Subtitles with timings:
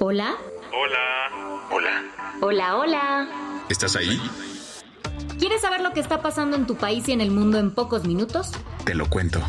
[0.00, 0.36] Hola.
[0.72, 1.66] Hola.
[1.72, 2.04] Hola.
[2.40, 3.28] Hola, hola.
[3.68, 4.20] ¿Estás ahí?
[5.40, 8.04] ¿Quieres saber lo que está pasando en tu país y en el mundo en pocos
[8.04, 8.52] minutos?
[8.84, 9.40] Te lo cuento.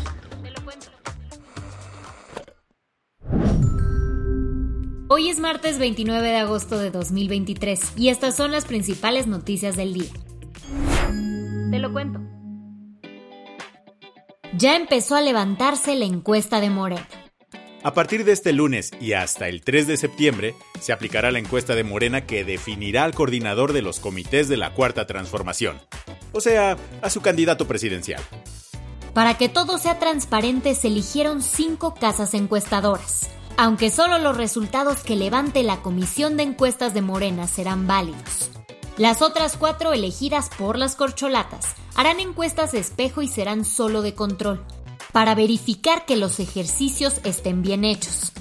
[5.08, 9.94] Hoy es martes 29 de agosto de 2023 y estas son las principales noticias del
[9.94, 10.10] día.
[11.70, 12.20] Te lo cuento.
[14.56, 17.06] Ya empezó a levantarse la encuesta de Morena.
[17.82, 21.74] A partir de este lunes y hasta el 3 de septiembre, se aplicará la encuesta
[21.74, 25.80] de Morena que definirá al coordinador de los comités de la Cuarta Transformación,
[26.32, 28.22] o sea, a su candidato presidencial.
[29.14, 35.16] Para que todo sea transparente, se eligieron cinco casas encuestadoras, aunque solo los resultados que
[35.16, 38.50] levante la Comisión de Encuestas de Morena serán válidos.
[38.98, 44.14] Las otras cuatro, elegidas por las corcholatas, harán encuestas de espejo y serán solo de
[44.14, 44.66] control
[45.12, 48.32] para verificar que los ejercicios estén bien hechos.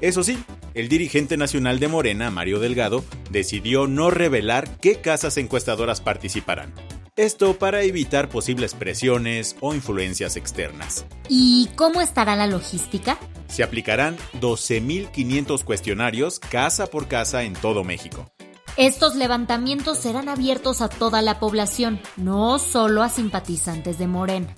[0.00, 0.38] Eso sí,
[0.74, 6.74] el dirigente nacional de Morena, Mario Delgado, decidió no revelar qué casas encuestadoras participarán.
[7.16, 11.06] Esto para evitar posibles presiones o influencias externas.
[11.30, 13.16] ¿Y cómo estará la logística?
[13.48, 18.30] Se aplicarán 12.500 cuestionarios casa por casa en todo México.
[18.76, 24.54] Estos levantamientos serán abiertos a toda la población, no solo a simpatizantes de Morena.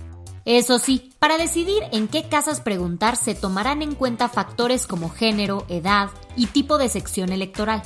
[0.51, 5.67] Eso sí, para decidir en qué casas preguntar se tomarán en cuenta factores como género,
[5.69, 7.83] edad y tipo de sección electoral,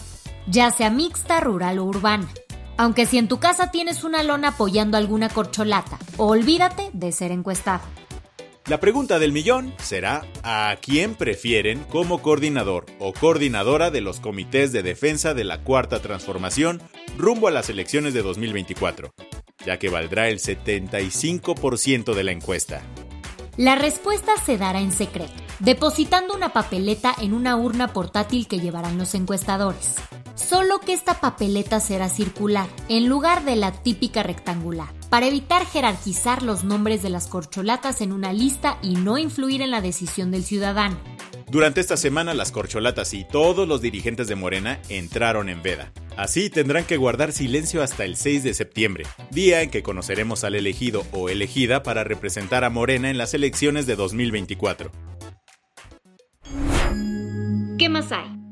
[0.47, 2.29] ya sea mixta, rural o urbana.
[2.77, 7.83] Aunque si en tu casa tienes una lona apoyando alguna corcholata, olvídate de ser encuestado.
[8.67, 14.71] La pregunta del millón será ¿a quién prefieren como coordinador o coordinadora de los comités
[14.71, 16.81] de defensa de la Cuarta Transformación
[17.19, 19.11] rumbo a las elecciones de 2024?
[19.67, 22.83] Ya que valdrá el 75% de la encuesta.
[23.57, 28.97] La respuesta se dará en secreto, depositando una papeleta en una urna portátil que llevarán
[28.97, 29.97] los encuestadores.
[30.35, 36.43] Solo que esta papeleta será circular, en lugar de la típica rectangular, para evitar jerarquizar
[36.43, 40.45] los nombres de las corcholatas en una lista y no influir en la decisión del
[40.45, 40.97] ciudadano.
[41.51, 45.93] Durante esta semana las corcholatas y todos los dirigentes de Morena entraron en veda.
[46.17, 50.55] Así tendrán que guardar silencio hasta el 6 de septiembre, día en que conoceremos al
[50.55, 54.91] elegido o elegida para representar a Morena en las elecciones de 2024.
[57.79, 58.43] ¿Qué más hay?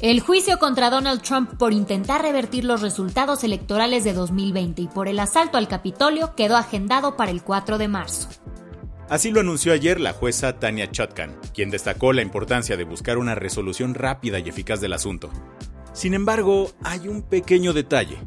[0.00, 5.08] El juicio contra Donald Trump por intentar revertir los resultados electorales de 2020 y por
[5.08, 8.28] el asalto al Capitolio quedó agendado para el 4 de marzo.
[9.08, 13.34] Así lo anunció ayer la jueza Tania Chutkan, quien destacó la importancia de buscar una
[13.34, 15.30] resolución rápida y eficaz del asunto.
[15.94, 18.18] Sin embargo, hay un pequeño detalle.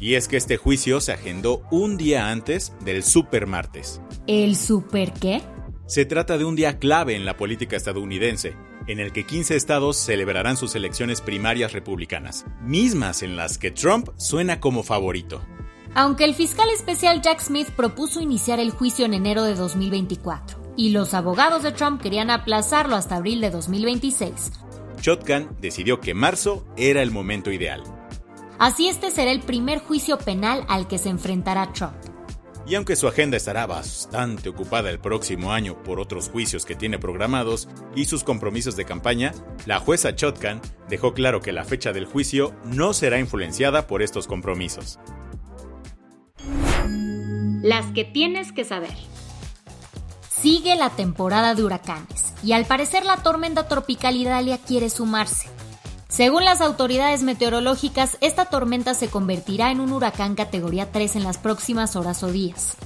[0.00, 4.00] Y es que este juicio se agendó un día antes del Super Martes.
[4.26, 5.40] ¿El Super qué?
[5.86, 8.56] Se trata de un día clave en la política estadounidense,
[8.88, 14.08] en el que 15 estados celebrarán sus elecciones primarias republicanas, mismas en las que Trump
[14.16, 15.40] suena como favorito.
[15.94, 20.90] Aunque el fiscal especial Jack Smith propuso iniciar el juicio en enero de 2024, y
[20.90, 24.50] los abogados de Trump querían aplazarlo hasta abril de 2026,
[25.00, 27.82] Shotgun decidió que marzo era el momento ideal.
[28.58, 31.94] Así este será el primer juicio penal al que se enfrentará Trump.
[32.66, 36.98] Y aunque su agenda estará bastante ocupada el próximo año por otros juicios que tiene
[36.98, 39.34] programados y sus compromisos de campaña,
[39.66, 44.26] la jueza Shotgun dejó claro que la fecha del juicio no será influenciada por estos
[44.26, 44.98] compromisos.
[47.62, 48.94] Las que tienes que saber.
[50.44, 55.48] Sigue la temporada de huracanes y al parecer la tormenta tropical Idalia quiere sumarse.
[56.06, 61.38] Según las autoridades meteorológicas, esta tormenta se convertirá en un huracán categoría 3 en las
[61.38, 62.76] próximas horas o días.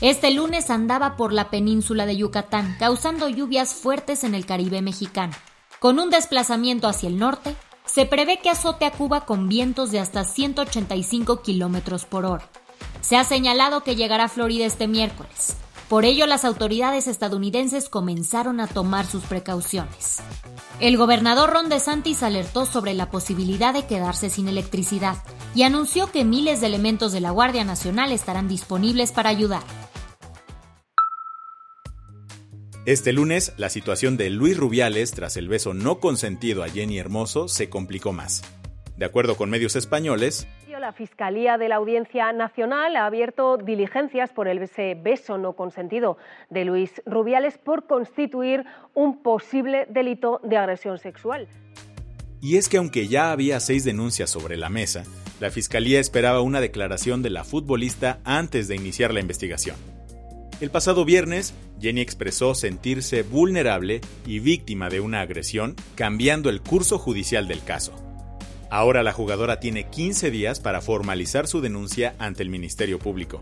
[0.00, 5.34] Este lunes andaba por la península de Yucatán, causando lluvias fuertes en el Caribe mexicano.
[5.80, 7.54] Con un desplazamiento hacia el norte,
[7.84, 12.48] se prevé que azote a Cuba con vientos de hasta 185 kilómetros por hora.
[13.02, 15.58] Se ha señalado que llegará a Florida este miércoles.
[15.88, 20.18] Por ello, las autoridades estadounidenses comenzaron a tomar sus precauciones.
[20.80, 25.18] El gobernador Ron DeSantis alertó sobre la posibilidad de quedarse sin electricidad
[25.54, 29.62] y anunció que miles de elementos de la Guardia Nacional estarán disponibles para ayudar.
[32.86, 37.48] Este lunes, la situación de Luis Rubiales tras el beso no consentido a Jenny Hermoso
[37.48, 38.42] se complicó más.
[38.96, 40.46] De acuerdo con medios españoles,
[40.84, 44.58] la Fiscalía de la Audiencia Nacional ha abierto diligencias por el
[45.02, 46.18] beso no consentido
[46.50, 51.48] de Luis Rubiales por constituir un posible delito de agresión sexual.
[52.42, 55.04] Y es que aunque ya había seis denuncias sobre la mesa,
[55.40, 59.76] la Fiscalía esperaba una declaración de la futbolista antes de iniciar la investigación.
[60.60, 66.98] El pasado viernes, Jenny expresó sentirse vulnerable y víctima de una agresión, cambiando el curso
[66.98, 68.03] judicial del caso.
[68.74, 73.40] Ahora la jugadora tiene 15 días para formalizar su denuncia ante el Ministerio Público.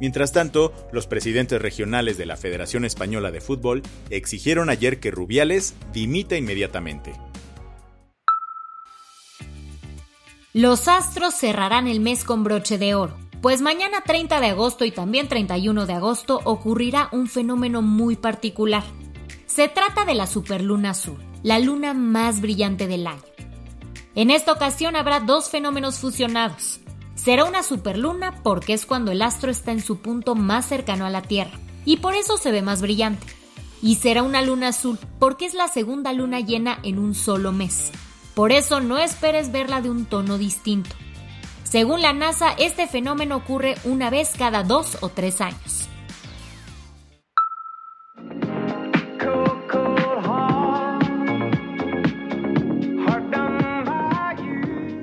[0.00, 5.74] Mientras tanto, los presidentes regionales de la Federación Española de Fútbol exigieron ayer que Rubiales
[5.92, 7.14] dimita inmediatamente.
[10.52, 14.92] Los Astros cerrarán el mes con broche de oro, pues mañana 30 de agosto y
[14.92, 18.84] también 31 de agosto ocurrirá un fenómeno muy particular.
[19.46, 23.33] Se trata de la superluna azul, la luna más brillante del año.
[24.14, 26.80] En esta ocasión habrá dos fenómenos fusionados.
[27.16, 31.10] Será una superluna porque es cuando el astro está en su punto más cercano a
[31.10, 33.26] la Tierra y por eso se ve más brillante.
[33.82, 37.90] Y será una luna azul porque es la segunda luna llena en un solo mes.
[38.34, 40.90] Por eso no esperes verla de un tono distinto.
[41.64, 45.88] Según la NASA, este fenómeno ocurre una vez cada dos o tres años.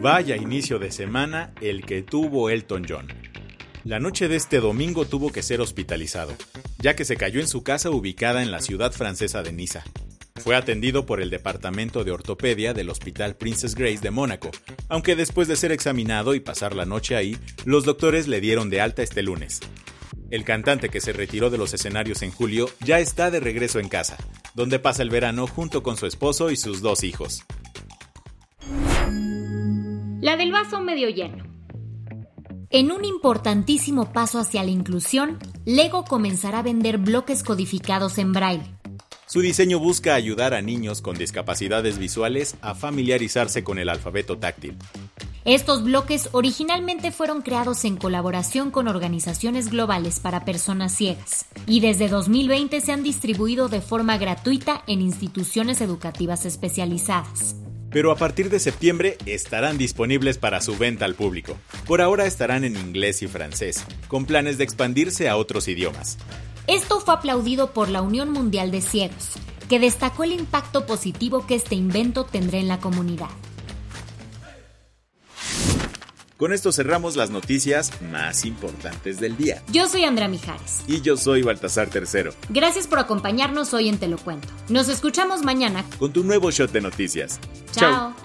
[0.02, 3.08] Vaya inicio de semana el que tuvo Elton John.
[3.84, 6.34] La noche de este domingo tuvo que ser hospitalizado,
[6.80, 9.84] ya que se cayó en su casa ubicada en la ciudad francesa de Niza.
[10.38, 14.50] Fue atendido por el Departamento de Ortopedia del Hospital Princess Grace de Mónaco,
[14.90, 18.82] aunque después de ser examinado y pasar la noche ahí, los doctores le dieron de
[18.82, 19.60] alta este lunes.
[20.32, 23.88] El cantante que se retiró de los escenarios en julio ya está de regreso en
[23.88, 24.18] casa,
[24.56, 27.44] donde pasa el verano junto con su esposo y sus dos hijos.
[30.32, 31.44] La del vaso medio lleno.
[32.70, 38.78] En un importantísimo paso hacia la inclusión, Lego comenzará a vender bloques codificados en braille.
[39.26, 44.78] Su diseño busca ayudar a niños con discapacidades visuales a familiarizarse con el alfabeto táctil.
[45.44, 52.08] Estos bloques originalmente fueron creados en colaboración con organizaciones globales para personas ciegas y desde
[52.08, 57.58] 2020 se han distribuido de forma gratuita en instituciones educativas especializadas
[57.92, 61.58] pero a partir de septiembre estarán disponibles para su venta al público.
[61.86, 66.18] Por ahora estarán en inglés y francés, con planes de expandirse a otros idiomas.
[66.68, 69.34] Esto fue aplaudido por la Unión Mundial de Ciegos,
[69.68, 73.30] que destacó el impacto positivo que este invento tendrá en la comunidad.
[76.42, 79.62] Con esto cerramos las noticias más importantes del día.
[79.72, 80.84] Yo soy Andrea Mijares.
[80.88, 82.34] Y yo soy Baltasar Tercero.
[82.50, 84.48] Gracias por acompañarnos hoy en Te lo Cuento.
[84.68, 87.40] Nos escuchamos mañana con tu nuevo shot de noticias.
[87.74, 88.16] Chao.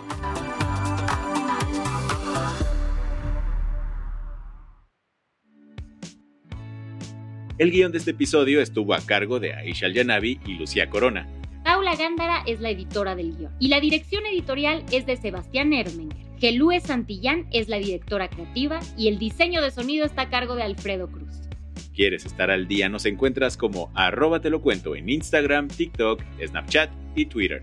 [7.59, 11.29] El guion de este episodio estuvo a cargo de Aisha Yanavi y Lucía Corona.
[11.65, 16.26] Paula Gándara es la editora del guion y la dirección editorial es de Sebastián Ermenger.
[16.39, 20.63] Gelúe Santillán es la directora creativa y el diseño de sonido está a cargo de
[20.63, 21.49] Alfredo Cruz.
[21.95, 22.91] ¿Quieres estar al día?
[22.91, 27.63] Nos encuentras como arroba te lo cuento en Instagram, TikTok, Snapchat y Twitter.